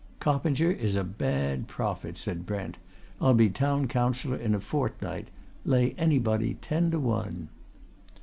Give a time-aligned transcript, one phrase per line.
[0.19, 2.79] "Coppinger is a bad prophet," said Brent.
[3.21, 5.27] "I'll be Town Councillor in a fortnight.
[5.63, 7.49] Lay anybody ten to one!"